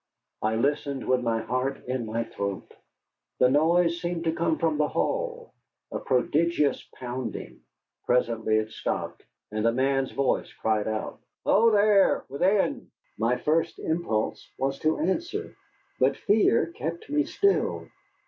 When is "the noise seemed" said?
3.37-4.23